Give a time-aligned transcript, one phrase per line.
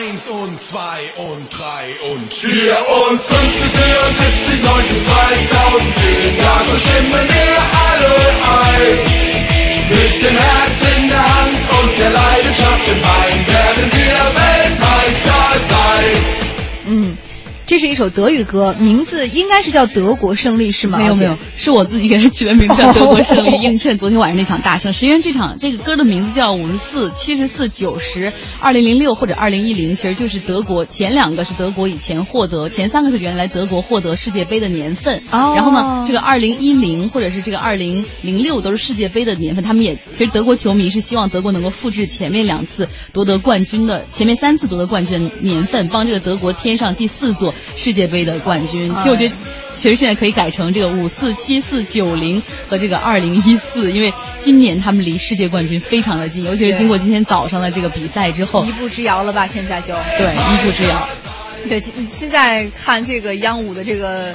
[0.00, 2.76] Eins und zwei und drei und vier
[3.10, 7.58] und 50, 74, 90, 2000, 10 Jahre stimmen wir
[7.90, 8.14] alle
[8.62, 8.98] ein.
[9.90, 10.80] Mit dem Herz
[17.70, 20.98] 这是一首德语歌，名字应该是叫《德国胜利》，是吗？
[20.98, 24.92] 没有没有，是我自己给它起的名字 叫《德国胜利》，映衬昨天晚上那场大胜。
[24.92, 35.22] 实际上这场这个歌的名字叫五十四、七十四、九十、二零零六或者二零一零，其实就是德国前两个是德国以前获得，前三个是原来德国获得世界杯的年份。
[35.30, 48.94] 哦然后呢，这个二零一零或者是这个二零零六都是世界杯的年份，他们也其实德国球迷是希望德国能够复制前面两次夺得冠军的，前面三次夺得冠军的年份，帮这个德国添上第四座世界杯的冠军。
[48.96, 49.34] 其实我觉得。
[49.76, 59.46] 其实现在可以改成这个五四七四九零和这个二零一四，因为今年他们离世界冠军非常的近，尤其是经过今天早上的这个比赛之后一，步之遥了吧？
[59.46, 61.08] 现在就对一步之遥。
[61.66, 64.34] 对，现在看这个央五的这个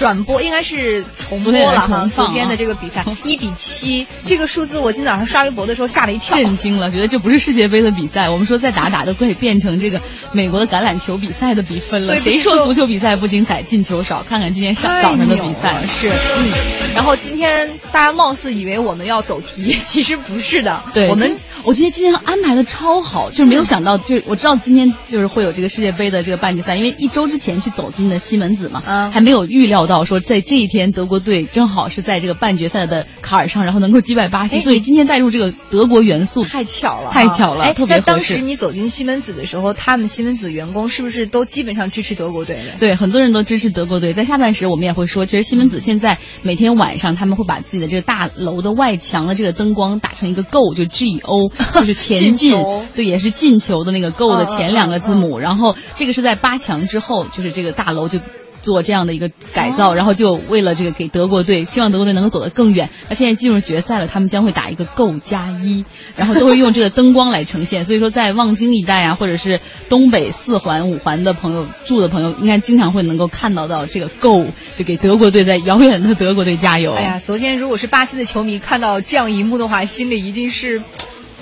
[0.00, 2.06] 转播，应该是重播了哈。
[2.06, 6.38] 昨天的这个比赛 一比七，这个数字我今早上刷微博的时候吓了一跳。
[6.38, 8.30] 震惊了，觉得这不是世界杯的比赛。
[8.30, 10.00] 我们说再打打都可以变成这个
[10.32, 12.16] 美国的橄榄球比赛的比分了。
[12.16, 14.22] 谁说说足球比赛不精彩，进球少？
[14.22, 16.48] 看看今天上太早上的比赛，是，嗯，
[16.94, 42.78] 然后今天大家貌似以为我们要走题， 其实不是的，对我们我今天今天安排的超好，就是没有想到，就是我知道今天就是会有这个世界杯的这个半决赛，因为一周之前去走进的西门子嘛，嗯还没有预料到说在这一天德国队正好是在这个半决赛的卡尔上，然后能够击败巴西，哎所以今天带入这个德国元素，太巧了啊，太巧了哎，特别当时你走进西门子的时候，他们西门子员工是不是都基本上支持德国队的？
[42.78, 44.12] 对，很多人都支持德国队。
[44.12, 55.40] 在下半时，我们也会说，其实西门子现在每天晚上他们会把自己的这个大楼的外墙的这个灯光打成一个 Go，就 G O，就是前进进，对，也是进球的那个 Go 的前两个字母。
[55.40, 58.20] 然后这个是在八强之后，就是这个大楼就。
[58.62, 62.90] 做这样的一个改造，哦然后就为了这个给德国队，希望德国队能够走得更远。
[63.08, 65.84] 那现在进入决赛了，他们将会打一个 Go 加一，
[66.16, 67.84] 然后都会用这个灯光来呈现。
[67.84, 76.92] 所以说，在望京一带啊，或者是东北四环、五环的朋友住的朋友，应该经常会能够看到到这个 Go，就给德国队在遥远的德国队加油。
[76.92, 80.82] 哎呀，昨天如果是巴西的球迷看到这样一幕的话，心里一定是。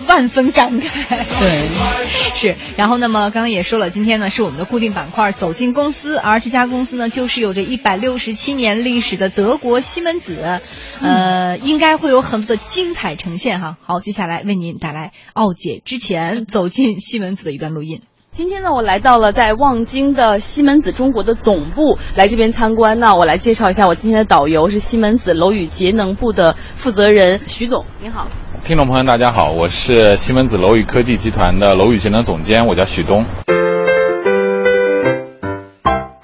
[0.06, 1.69] 万分感慨，对，
[2.34, 2.56] 是。
[2.76, 10.60] 然后，那么刚刚也说了，今天呢是我们的固定板块“走进公司”，而这家公司呢就是有着一百六十七年历史的德国西门子，
[11.00, 13.76] 呃，应该会有很多的精彩呈现哈。
[13.82, 18.03] 好，接下来为您带来奥姐之前走进西门子的一段录音。
[18.38, 23.00] 今天呢，我来到了在望京的西门子中国的总部，来这边参观。
[23.00, 28.28] 那我来介绍一下我今天的导游是西门子楼宇节能部的负责人徐总，您好。
[28.62, 33.27] 听众朋友，大家好，我是西门子楼宇科技集团的楼宇节能总监，我叫许东。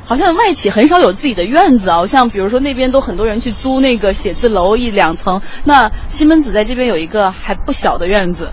[0.06, 8.52] 好像外企很少有自己的院子啊，像比如说那边都很多人去租那个写字楼一两层，那西门子在这边有一个还不小的院子。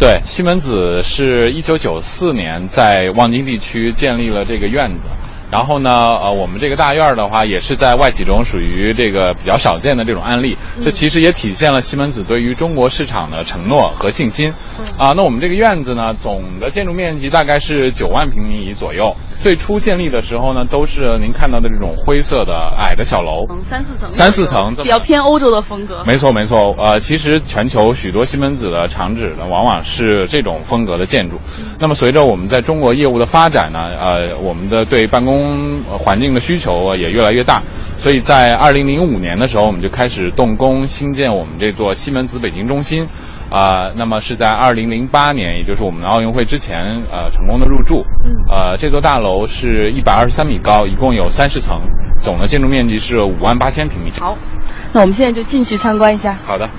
[0.00, 5.02] 对，西门子是一九九四年在望京地区建立了这个院子。
[5.50, 10.56] 然后呢，呃，我们这个大院儿的话，也是在外企中属于这个比较少见的这种案例。
[10.84, 14.52] 这其实也体现了西门子对于中国市场的承诺和信心。
[14.96, 19.14] 啊，那我们这个院子呢，总的建筑面积大概是九万平米左右。
[19.42, 26.04] 最初建立的时候呢，都是您看到的这种灰色的矮的小楼，嗯，三四层，三四层比较偏欧洲的风格。
[26.06, 26.74] 没错，没错。
[26.76, 31.40] 呃，其实全球许多西门子的厂址呢，往往是这种风格的建筑。
[31.78, 35.39] 那么随着我们在中国业务的发展呢，呃，我们的对办公
[35.88, 37.62] 呃环境的需求呃也越来越大。
[37.96, 43.06] 所以在二零零五年的时候，我们就开始动工兴建我们这座西门子北京中心。
[43.50, 47.96] 啊、那么是在二零零八年，也就是我们的奥运会之前，呃，成功的入驻。
[48.24, 51.80] 嗯呃，这座大楼是一百二十三米高，一共有三十层，
[52.16, 54.12] 总的建筑面积是五万八千平米。
[54.20, 54.38] 好，
[54.92, 56.38] 那我们现在就进去参观一下。
[56.44, 56.70] 好的。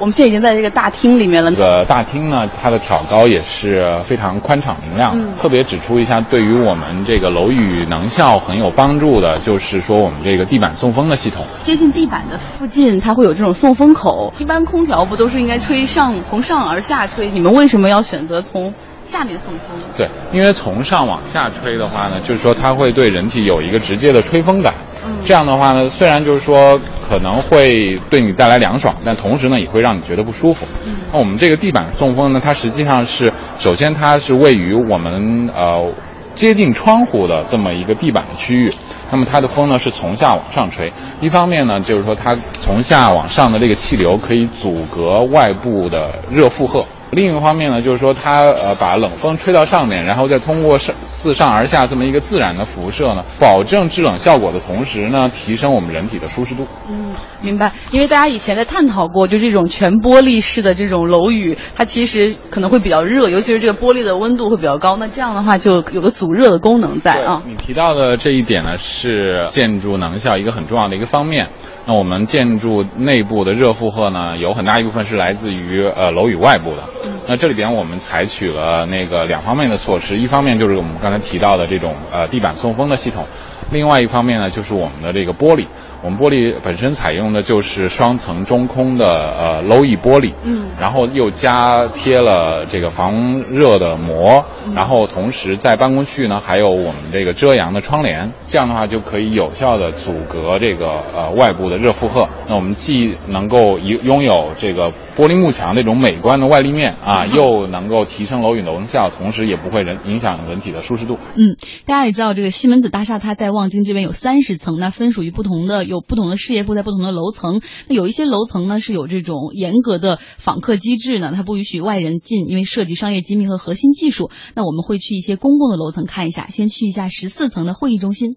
[0.00, 1.58] 我们现在已经在这个大厅里面了这。
[1.58, 5.12] 个大厅呢，它的挑高也是非常宽敞明亮。
[5.14, 11.44] 嗯特别指出一下，对于我们这个楼宇能效很有帮助的，就是说我们这个地板送风的系统。
[11.62, 14.32] 接近地板的附近，它会有这种送风口。
[14.38, 17.28] 一般空调不都是应该吹上从上而下吹？
[17.28, 18.72] 你们为什么要选择从
[19.02, 19.78] 下面送风？
[19.98, 24.74] 对，因为从上往下吹的话呢，就是说它会对人体有一个直接的吹风感。
[25.10, 26.78] 嗯这样的话呢，虽然就是说
[27.08, 30.66] 可能会对你带来凉爽，但同时呢也会让你觉得不舒服。
[30.86, 35.92] 嗯那我们这个地板送风呢，它实际上是首先它是位于我们呃
[36.34, 38.72] 接近窗户的这么一个地板的区域，
[39.10, 40.90] 那么它的风呢是从下往上吹。
[41.20, 46.84] 一方面呢，就是说它从下往上的这个气流可以阻隔外部的热负荷。
[47.10, 56.66] 另一方面呢，就是说它呃把冷风吹到上面，然后再通过上自上而下这么一个自然的辐射呢，保证制冷效果的同时呢，提升我们人体的舒适度。
[56.88, 57.12] 嗯，
[57.42, 57.70] 明白。
[57.90, 64.96] 因为大家以前在探讨过，就这种全玻璃式的这种楼宇，它其实可能会比较热，尤其是这个玻璃的温度会比较高。
[64.96, 67.42] 那这样的话就有个阻热的功能在啊。
[67.46, 71.50] 你提到的这一点呢，是建筑能效一个很重要的一个方面。
[71.86, 76.82] 那我们建筑内部的热负荷呢，有很大一部分是来自于呃楼宇外部的。
[77.26, 83.26] 那这里边我们采取了那个两方面的措施，一方面就是我们刚才提到的这种呃地板送风的系统，
[83.70, 85.66] 另外一方面呢就是我们的这个玻璃。
[86.02, 94.44] 我们玻璃本身采用的就是双层中空的呃 low E 玻璃，嗯，然后又加贴了这个防热的膜，
[94.74, 102.26] 然后同时在办公区呢还有我们这个遮阳的窗帘，这样的话就可以有效的阻隔这个呃外部的热负荷。
[102.48, 111.18] 那我们既能够拥拥有这个玻璃幕墙那种美观的外立面啊，又能够提升楼宇的能效，同时也不会人影响人体的舒适度。
[111.34, 115.89] 嗯，大家也知道这个西门子大厦它在望京这边有三十层，那分属于不同的。
[115.90, 124.30] 有不同的事业部在不同的楼层，那有一些楼层呢是有这种严格的访客机制呢，它不允许外人进，因为涉及商业机密和核心技术。
[124.54, 128.36] 那我们会去一些公共的楼层看一下，先去一下十四层的会议中心。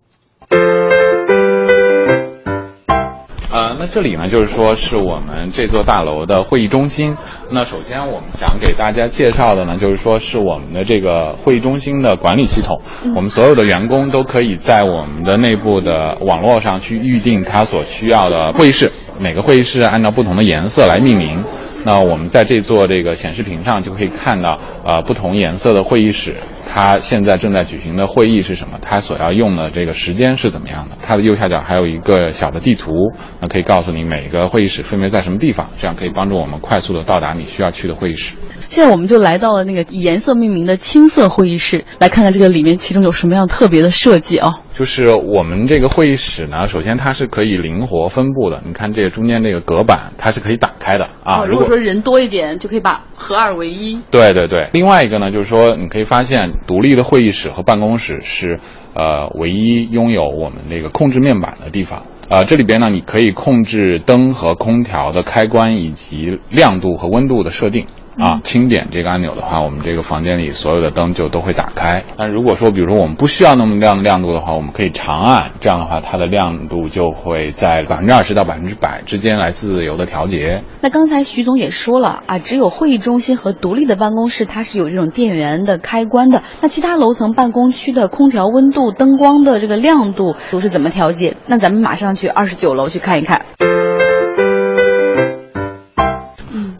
[3.53, 7.15] 呃，那这里呢，就是说是我们这座大楼的会议中心。
[7.51, 12.81] 那首先我们想给大家介绍的呢，就是说是我们的这个会议中心的管理系统。
[13.15, 21.43] 我们所有的员工都可以在我们的内部的网络上去预定他所需要的会议室，每个会议室按照不同的颜色来命名。
[21.85, 26.37] 那我们在这座这个显示屏上就可以看到，呃，不同颜色的会议室，
[26.71, 28.79] 它现在正在举行的会议是什么？
[28.81, 30.97] 它所要用的这个时间是怎么样的？
[31.01, 32.93] 它的右下角还有一个小的地图，
[33.41, 38.35] 那可以告诉你每个会议室分别在什么地方，这样可以帮助我们快速的到达你需要去的会议室。
[38.69, 44.61] 现在我们就来到了那个以颜色命名的青色会议室，来看看这个里面其中有什么样特别的设计啊？
[44.75, 48.59] 就是我们这个会议室呢，首先它是可以灵活分布的。
[48.65, 51.45] 你看这个中间这个隔板，它是可以打开的啊。
[51.45, 54.01] 如果说人多一点，就可以把合二为一。
[54.09, 54.67] 对对对。
[54.73, 58.59] 另外一个呢，就是说你可以发现，独立的会议室和办公室是
[58.95, 62.03] 呃唯一拥有我们这个控制面板的地方。
[62.29, 67.85] 呃，这里边呢，你可以控制灯和空调的开关以及亮度和温度的设定。
[68.17, 72.03] 啊，轻点这个按钮的话，我们这个房间里所有的灯就都会打开。
[72.17, 80.63] 但如果说，比如说我们不需要那么亮的亮度的话，我们可以长按，这样的话它的亮度就会在百分之二十到百分之百之间来自由的调节。
[80.81, 86.43] 那刚才徐总也说了啊，只有会议中心和独立的办公室它是有这种电源的开关的。
[86.61, 91.35] 那其他楼层办公区的空调温度、灯光的这个亮度都是怎么调节？
[91.47, 93.45] 那咱们马上去二十九楼去看一看。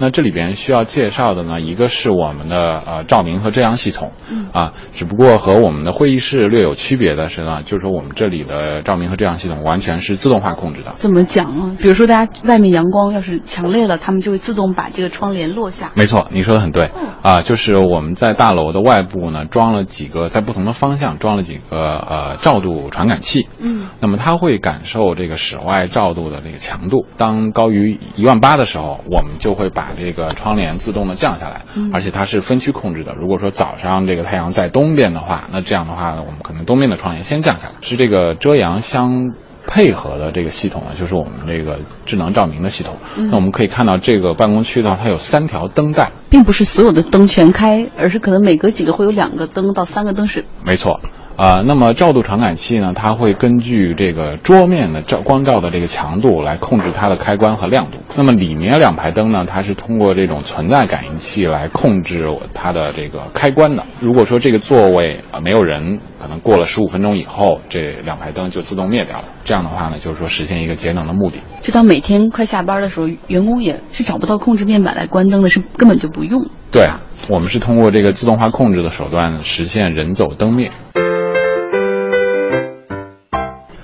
[0.04, 4.12] 那这里边需要介绍的呢，一个是我们的呃照明和遮阳系统，
[4.52, 10.94] 啊，只不过和我们的会议室略有区别的是呢，就是说我们这里的照明和遮阳系统完全是自动化控制的。
[10.98, 11.76] 怎么讲啊？
[11.80, 15.94] 比如说大家外面阳光要是强烈了，他们就会自动把这个窗帘落下。
[15.96, 16.92] 没错，你说的很对，
[17.22, 31.62] 啊，就是我们在大楼的外部呢装了几个，在不同的方向装了几个呃照度传感器，嗯，那么它会感受这个室外照度的这个强度，当高于一万八的时候，我们就会把这个窗帘自动的降下来，
[31.94, 33.14] 而且它是分区控制的。
[33.14, 37.74] 如果说早上这个太阳在东边的话，那这样的话呢，我们可能东边的窗帘先降下来。
[37.82, 39.34] 是这个遮阳相
[39.66, 42.96] 配合的这个系统呢，就是我们这个智能照明的系统。
[43.16, 50.46] 那我们可以看到这个办公区的话，它有三条灯带，并不是所有的灯全开，而是可能每隔几个会有两个灯到三个灯是。
[50.66, 51.00] 没错。
[51.36, 52.94] 啊，那么照度传感器呢？
[52.96, 57.98] 它会根据这个桌面的照光照的这个强度来控制它的开关和亮度。
[58.16, 63.84] 那么里面两排灯呢，它是通过这种存在感应器来控制它的这个开关的。
[64.00, 69.26] 如果说这个座位啊没有人，可能过了十五分钟以后，这两排灯就自动灭掉了。
[69.44, 71.40] 这样的话呢，就是说实现一个节能的目的。
[71.62, 76.46] 就当每天快下班的时候，员工也是找不到控制面板来关灯的，是根本就不用。
[76.72, 76.88] 对，
[77.30, 80.70] 我们是通过这个自动化控制的手段实现人走灯灭。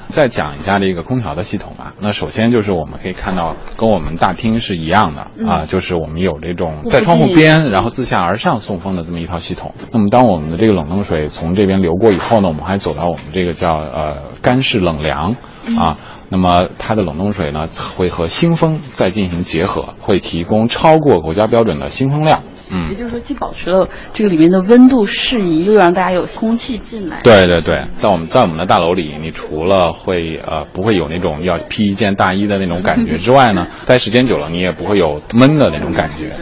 [0.09, 1.93] 再讲一下这个空调的系统吧。
[1.99, 9.73] 那首先就是我们可以看到，跟我们大厅是一样的啊，就是我们有这种在窗户边，然后自下而上送风的这么一套系统。
[9.93, 15.35] 那么当我们的这个冷冻水从这边流过以后呢，我们还走到我们这个叫呃干式冷凉
[15.77, 15.97] 啊。
[16.31, 22.41] 那么它的冷冻水呢会和新风再进行结合，会提供超过国家标准的新风量。
[22.71, 27.21] 嗯，也就是说，既保持了这个里面的温度适宜，又让大家有空气进来。
[27.23, 36.35] 对对对，在我们在我们的大楼里，你除了会呃不会有那种要披一件大衣的那种感觉之外呢， 待时间久了，你也不会有闷的那种感觉。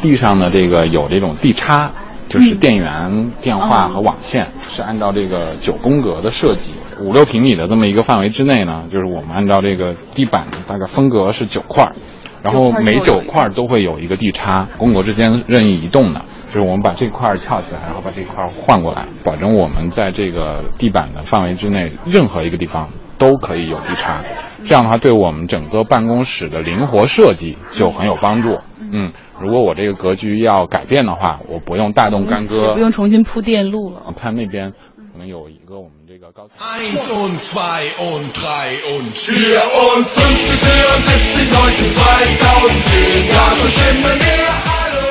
[0.00, 1.90] 地上的这个有这种地插，
[2.28, 11.92] 就是电源、电话和网线，是按照这个九宫格的设计，五六平米的这么一个范围之内呢，就是我们按照这个地板大概分隔是九块儿，
[12.44, 16.22] 然后每九块都会有一个地插，宫格之间任意移动的。
[16.52, 24.22] 就是我们把这块儿翘起来，然后把这块儿换过来，保证我们在这个地板的范围之内，任何一个地方都可以有地插。
[24.64, 28.58] 这样的话，对我们整个办公室的灵活设计就很有帮助。
[28.92, 29.10] 嗯，
[29.40, 34.02] 如果我这个格局要改变的话，我不用大动干戈，不用重新铺电路了。
[34.06, 34.74] 我看那边
[35.14, 36.50] 可能有一个我们这个高，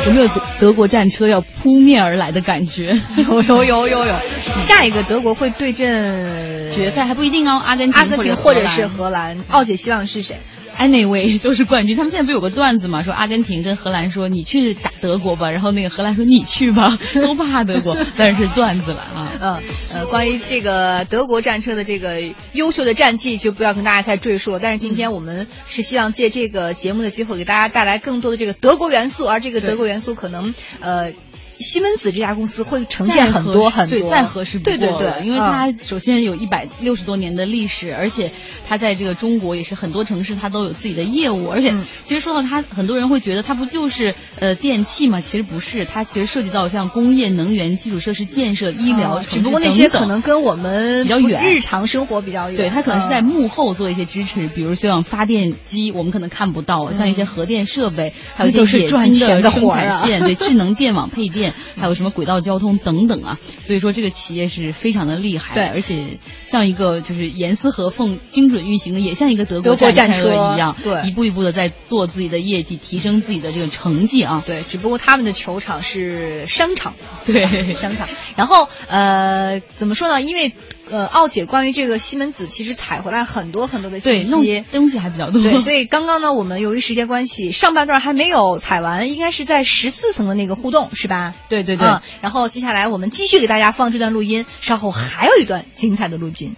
[0.05, 0.29] 有没有
[0.59, 2.99] 德国战车要扑面而来的感觉？
[3.15, 4.13] 有有有有有，
[4.59, 9.37] 下一个德国会对阵决赛还不一定哦，阿根廷或者是荷兰。
[9.47, 10.35] 奥姐希望是谁？
[10.77, 11.95] Anyway 都是冠军。
[11.95, 19.31] 他们现在不有个段子嘛，说阿根廷跟荷兰说你去打德国吧，然后那个荷兰说你去吧，都怕德国，但是是段子了啊。
[19.39, 19.61] 嗯
[19.93, 22.21] 呃，关于这个德国战车的这个
[22.53, 24.59] 优秀的战绩，就不要跟大家再赘述了。
[24.59, 31.13] 但是今天我们是希望借这个节目的机会，给大家带来更多的这个德国元素，而这个德国元素可能呃。
[31.59, 38.31] 西门子这家公司会呈现很多很多，对，再合适不过对对对，因为它首先有一百六十多年的历史，而且
[38.67, 41.85] 它在这个中国也是很多城市它都有自己的业务，而且嗯。
[42.03, 45.21] 其实说到它，很多人会觉得它不就是呃电器嘛？
[45.21, 51.43] 其实不是，它其实涉及到像工业、能源、基础设施建设、医疗，啊只不过那些可能跟我们比较远。
[51.43, 52.57] 日常生活比较远。
[52.57, 61.42] 对，它可能是在嗯幕后做一些支持，比如像发电机，我们可能看不到，像一些核电设备，还有一些冶金的生产线，对，智能电网配电，
[61.75, 63.39] 还有什么轨道交通等等啊。
[63.61, 74.43] 所以说这个企业是非常的厉害，对而且像一个就是严丝合缝、精准运行的，也像一个德国战车车一样，对一步一步的在做自己的业绩，提升自己的这个成绩啊。
[74.45, 76.93] 对，只不过他们的球场是商场，
[77.25, 78.07] 对商场。
[78.35, 80.21] 然后呃，怎么说呢？
[80.21, 80.53] 因为
[80.93, 84.63] 呃，奥姐关于这个西门子其实采回来很多很多的信息。
[84.71, 85.41] 东西还比较多。
[85.41, 91.33] 对，所以刚刚呢，我们由于时间关系，上半段还没有采完，应该是在十四层的那个互动，是吧？
[91.49, 96.55] 对对对嗯，然后接下来我们继续给大家放这段录音，稍后还有一段精彩的录音。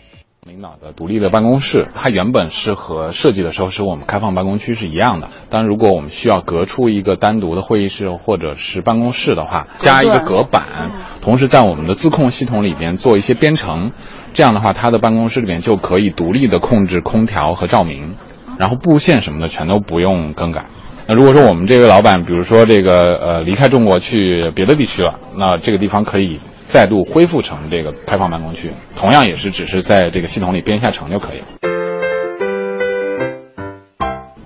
[0.47, 5.29] 领导的独立的办公室，它原本是和设计的时候是我们开放办公区是一样的。
[5.49, 13.91] 但如果我们需要隔出一个单独的会议室或者是办公室的话，加一个隔板，同时在我们的自控系统里边做一些编程，
[14.35, 18.13] 这样的话，它的办公室里面就可以独立的控制空调和照明，
[18.59, 20.67] 然后布线什么的全都不用更改。
[21.07, 26.39] 那如果说我们这位老板，比如说这个呃离开中国去别的地区了，那这个地方可以
[26.75, 31.45] 再度恢复成这个开放办公区，同样也是只是在这个系统里编一下程就可以了。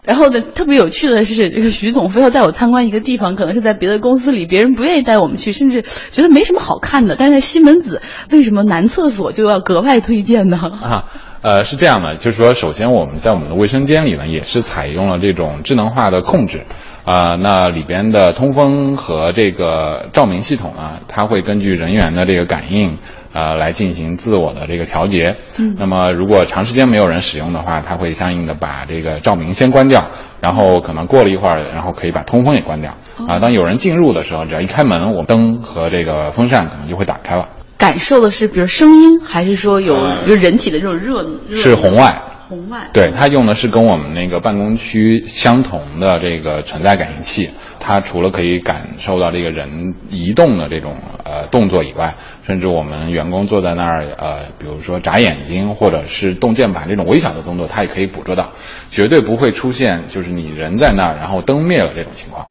[0.03, 5.81] 然后呢，特别有趣的是，这个徐总非要带我参观一个地方，可能是在别的公司里，别人不愿意带我们去，甚至
[6.11, 7.15] 觉得没什么好看的。
[7.17, 7.99] 但是在西门子，
[8.31, 10.57] 为什么男厕所就要格外推荐呢？
[10.57, 11.05] 啊，
[11.41, 16.63] 呃，是这样的，就是说，首先我们在我们的卫生间里呢，也是采用了这种智能化的控制，
[17.05, 22.97] 啊、那里边的通风和这个照明系统呢，它会根据人员的这个感应，
[23.31, 25.37] 呃，来进行自我的这个调节。
[25.57, 30.05] 嗯，那么如果长时间没有人使用的话，它会相应的把这个照明先关掉，
[30.41, 32.93] 然后可能过了一会儿，然后可以把通风也关掉。
[33.29, 37.47] 啊，当有人进入的时候，只要一开门，我灯和这个风扇可能就会打开了。
[37.79, 39.95] 感受的是，比如声音，还是说有
[40.25, 41.23] 比如人体的这种热？
[41.47, 42.21] 热是红外。
[42.49, 42.89] 红外。
[42.91, 52.13] 对，它用的是跟我们那个办公区相同的这个存在感应器，它除了可以感受到这个人移动的这种呃动作以外，
[52.45, 58.49] 甚至我们员工坐在那儿呃，比如说眨眼睛或者是动键盘这种微小的动作，它也可以捕捉到，
[58.91, 62.48] 绝对不会出现就是你人在那儿然后灯灭了这种情况。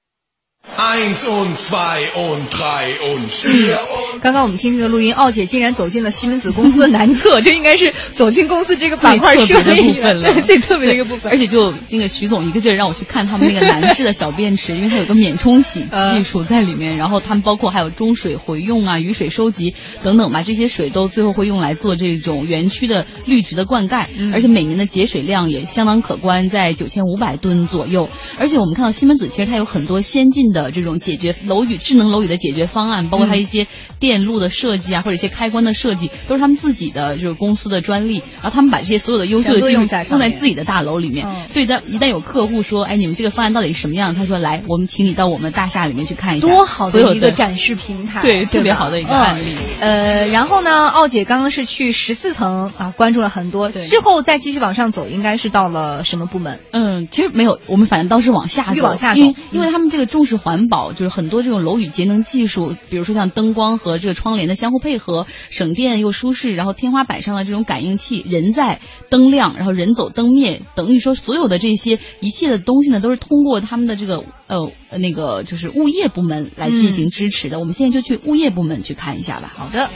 [4.22, 11.32] 刚刚我们听这个录音，奥姐竟然走进了西门子公司的 南侧，这应该是走进公司这个板块设最特别的部分了，对最特别的一个部分。
[11.32, 28.08] 而且就那个徐总一个劲儿让我去看他们那个男士的小便池，因为它有个免冲洗技术在里面，然后他们包括还有中水回用啊、雨水收集等等吧，这些水都最后会用来做这种园区的绿植的灌溉，而且每年的节水量也相当可观，在九千五百吨左右。
[28.38, 33.66] 而且我们看到西门子其实它有很多先进的这种解决楼宇智能楼宇的解决方案，包括它一些
[33.98, 41.26] 电路的设计啊，或者一些开关的设计，都是他们自己的就是公司的专利，然后他们把这些所有的优秀的技术用在自己的大楼里面。
[41.26, 41.48] 嗯。
[41.48, 44.14] 所以在一旦有客户说，哎，你们这个方案到底是什么样？
[44.14, 49.54] 他说来，我们请你到我们大厦里面去看一下，多好的一个展示平台，对特别好的一个案例。
[49.80, 49.88] 嗯。
[49.88, 53.86] 呃，然后呢，奥姐刚刚是去十四层啊，关注了很多，对。
[53.86, 56.58] 之后再继续往上走，应该是到了什么部门？
[56.72, 77.60] 嗯，其实没有，我们反正当时往下走，往下走因为嗯因为他们这个重视环环保，就是很多这种楼宇节能技术，比如说像灯光和这个窗帘的相互配合，省电又舒适，然后天花板上的这种感应器，人在灯亮，然后人走灯灭，等于说所有的这些一切的东西呢，都是通过他们的这个呃那个就是物业部门来进行支持的。
[77.60, 79.52] 我们现在就去物业部门去看一下吧。
[79.54, 79.88] 好的。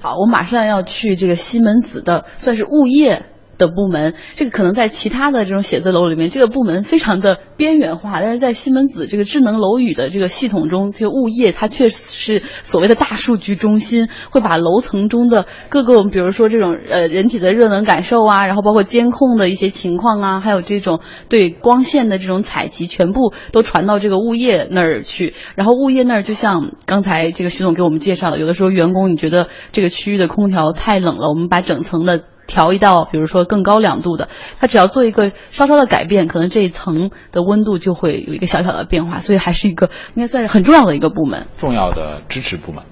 [0.00, 3.26] 好，我马上要去这个西门子的，算是物业。
[3.58, 25.34] 的部门，这个可能在其他的这种写字楼里面，这个部门非常的边缘化，但是在西门子这个智能楼宇的这个系统中，这个物业它确实是所谓的大数据中心，会把楼层中的各个，比如说这种呃人体的热能感受啊，然后包括监控的一些情况啊，还有这种对光线的这种采集，全部都传到这个物业那儿去。
[25.54, 32.22] 然后物业那儿就像刚才这个徐总给我们介绍的，有的时候员工你觉得这个区域的空调太冷了，我们把整层的。
[32.46, 34.28] 调一道，比如说更高两度的，
[34.60, 42.82] 它只要做一个稍稍的改变，可能这一层的温度就会有一个小小的变化，所以还是一个应该算是很重要的一个部门，重要的支持部门。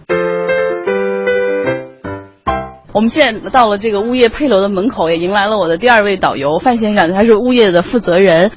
[2.94, 8.52] 我们现在到了这个物业配楼的门口，也迎来了我的第二位导游范先生，他是物业的负责人。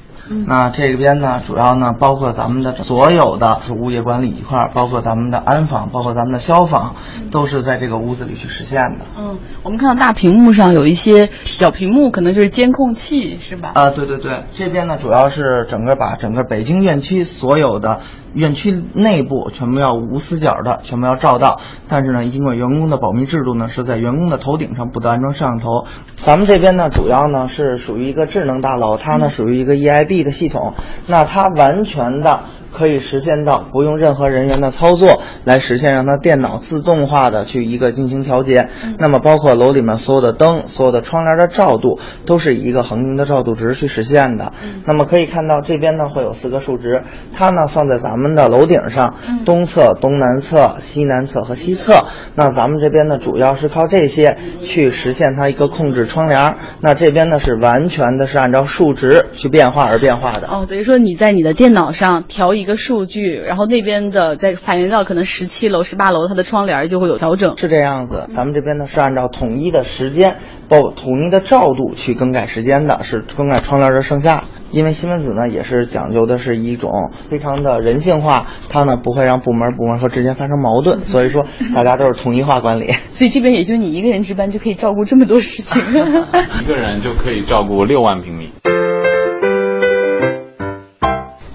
[0.46, 6.94] 那这边呢，主要呢包括咱们的所有的物业管理一块儿，包括咱们的安防，包括咱们的消防，
[7.30, 9.04] 都是在这个屋子里去实现的。
[9.18, 13.72] 嗯，我们看到大屏幕上有一些小屏幕，可能就是监控器，是吧？
[13.74, 18.00] 啊，对对对，这边呢主要是整个把整个北京院区所有的。
[18.36, 21.58] 园区内部全部要无死角的，全部要照到。
[21.88, 25.86] 但是呢，经过员工的保密制度呢，是在员工的头顶上不得安装摄像头。
[26.16, 30.74] 咱们这边呢，主要呢是属于一个智能大楼，它呢属于一个 EIB 的系统，
[31.08, 32.42] 那它完全的。
[32.76, 38.68] 可以实现到不用任何人员的操作来实现，让它电脑自动化的去一个进行调节。
[38.98, 44.52] 那么包括楼里面所有的灯、所有的窗帘的照度，都是以一个恒定的照度值去实现的。
[44.86, 47.02] 那么可以看到这边呢会有四个数值，
[47.32, 49.14] 它呢放在咱们的楼顶上，
[49.46, 52.04] 东侧、东南侧、西南侧和西侧。
[52.34, 56.56] 那咱们这边呢主要是靠这些去实现它一个控制窗帘。
[56.82, 60.48] 那这边呢是完全的是按照数值去变化而变化的。
[60.48, 62.65] 哦，等于说你在你的电脑上调一。
[62.66, 68.26] 一个数据，然后那边的再反映到可能十七楼、十八楼，它的窗帘就会有调整，是这样子。
[68.30, 70.34] 咱们这边呢是按照统一的时间，
[70.68, 74.42] 不统一的照度去更改时间的，是更改窗帘的上下。
[74.72, 82.88] 因为西门子呢也是讲究的是一种非常的人性化，它呢不会让部门部门和之间发生矛盾，所以说大家都是统一化管理。
[83.10, 85.80] 所以这边也就你一个人值班就可以照顾这么多事情，
[86.60, 88.50] 一个人就可以照顾六万平米。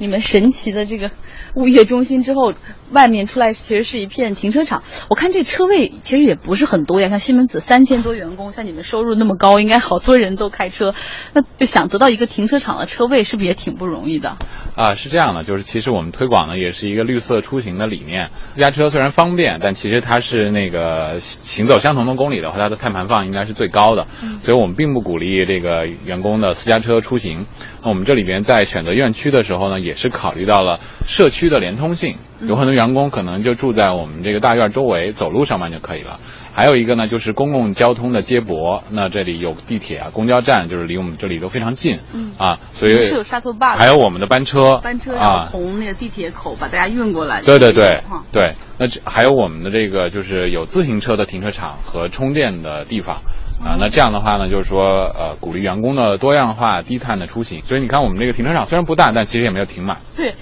[0.01, 1.11] 你们神奇的这个
[1.53, 2.55] 物业中心之后，
[2.89, 4.81] 外面出来其实是一片停车场。
[5.11, 10.95] 我看这车位其实也不是很多呀，像西门子三千多员工，像你们收入那么高，应该好多人都开车，
[11.33, 14.37] 那就想得到一个停车场的车位，是不是也挺不容易的？
[14.75, 18.29] 啊，是这样的，就是其实我们推广呢也是一个绿色出行的理念。
[18.55, 24.07] 私家车虽然方便，但其实它是那个行走相同的公里的话，它的碳排放应该是最高的，
[24.39, 27.45] 所以我们并不鼓励这个员工的私家车出行。
[27.83, 36.17] 那我们这里边在选择院区的时候呢，也也是考虑到了社区的连通性，有很多员工可能就住在我们这个大院周围，走路上班就可以了。
[36.53, 47.41] 还有一个呢，就是公共交通的接驳，那这里有地铁啊、公交站，就是离我们这里都非常近，嗯啊，所以是有 shuttle bus，还有我们的班车，班车要从那个地铁口把大家运过来。
[47.41, 48.01] 对对对
[48.31, 53.17] 对，那这还有我们的这个就是有自行车的停车场和充电的地方。
[53.63, 57.61] 啊，那这样的话呢，就是说，呃，鼓励员工的多样化、低碳的出行。
[57.67, 59.99] 所以你看，我们这个停车场虽然不大，但其实也没有停满。
[60.15, 60.33] 对。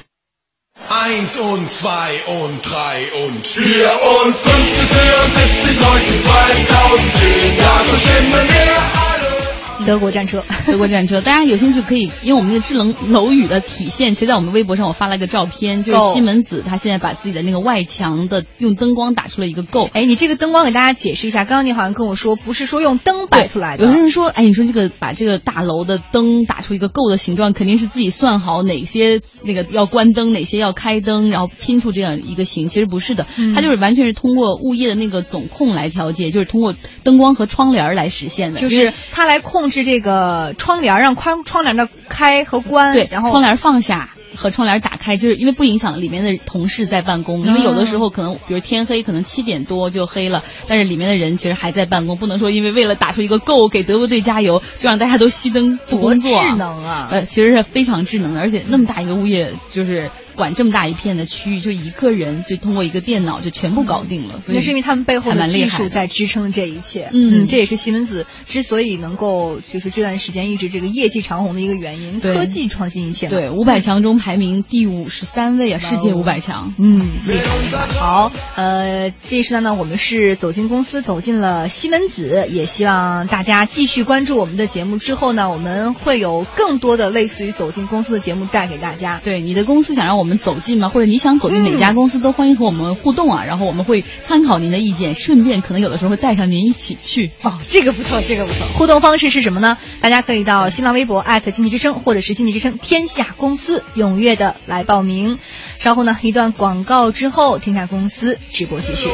[9.86, 19.90] 德国战车， 德国战车，大家有兴趣可以，因为我们那个智能楼宇的体现，其实在我们微博上我发了个照片，就是西门子他现在把自己的那个外墙的用灯光打出了一个够。
[19.94, 23.86] 哎，你这个灯光给大家解释一下，刚刚你好像跟我说不是说用灯摆出来的。
[23.86, 32.68] 有的人说，哎，你说这个把这个大楼的灯打出一个够的形状，肯定是自己算好哪些那个要关灯，哪些要开灯，然后拼出这样一个形。
[32.68, 39.69] 其实不是的，它就是完全是通过物业的那个总控来调节，就是通过灯光和窗帘来实现的，就是它来控。
[39.70, 47.46] 是这个窗帘，让窗窗帘的开和关，对，然后窗帘放下和窗帘打开，就是因为不影响里面的同事在办公。
[47.46, 56.42] 因为有的时候可能，比如天黑，可能七点多就黑了，但是里面的人其实还在办公，不能说因为为了打出一个够给德国队加油，就让大家都熄灯不工作。
[56.42, 57.10] 智能啊！
[57.12, 60.10] 呃，其实是非常智能的，而且那么大一个物业，就是。
[60.40, 64.40] 管这么大一片的区域，就一个人就通过一个电脑就全部搞定了。
[64.40, 67.10] 所以那是因为他们背后的技术在支撑这一切。
[67.14, 72.22] 嗯这也是西门子之所以能够就是这段时间一直这个业绩长虹的一个原因。
[72.22, 73.28] 科技创新一切。
[73.28, 76.74] 对五百强中排名第五十三位啊，世界五百强。
[76.80, 77.88] 嗯，厉害。
[78.00, 84.98] 好，呃，这一时段呢，我们是走进公司，走进了西门子，也希望大家继续关注我们的节目。
[84.98, 89.20] 之后呢，我们会有更多的类似于走进公司的节目带给大家。
[89.24, 90.90] 对你的公司想让我们走进吗？
[90.90, 93.46] 或者你想走进哪家公司，都欢迎和我们互动啊。
[93.46, 97.32] 然后我们会参考您的意见，顺便可能有的时候会带上您一起去。
[97.42, 98.68] 哦，这个不错，这个不错。
[98.78, 99.78] 互动方式是什么呢？
[100.02, 105.40] 大家可以到新浪微博经济之声，或者是经济之声天下公司，踊跃的来报名。
[105.80, 109.10] 稍后呢，一段广告之后，天下公司直播继续。